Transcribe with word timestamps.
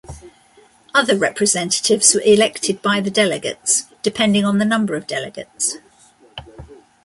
Other 0.95 1.15
representatives 1.15 2.15
were 2.15 2.23
elected 2.25 2.81
by 2.81 3.01
the 3.01 3.11
delegates, 3.11 3.83
depending 4.01 4.45
on 4.45 4.57
the 4.57 4.65
number 4.65 4.95
of 4.95 5.05
delegates. 5.05 5.75